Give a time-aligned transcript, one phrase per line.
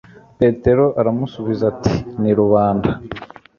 [0.39, 2.89] Petero aramusubiza ati:«Ni rubanda».